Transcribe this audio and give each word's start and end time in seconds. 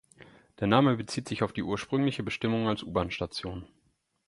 Der 0.59 0.65
Name 0.65 0.97
bezieht 0.97 1.27
sich 1.29 1.43
auf 1.43 1.53
die 1.53 1.61
ursprüngliche 1.61 2.23
Bestimmung 2.23 2.67
als 2.67 2.81
U-Bahn-Station. 2.81 3.67